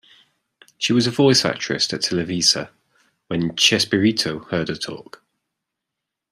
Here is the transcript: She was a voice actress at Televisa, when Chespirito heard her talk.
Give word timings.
She 0.79 0.93
was 0.93 1.05
a 1.05 1.11
voice 1.11 1.45
actress 1.45 1.93
at 1.93 2.01
Televisa, 2.01 2.71
when 3.27 3.51
Chespirito 3.55 4.47
heard 4.49 4.69
her 4.69 4.75
talk. 4.75 5.23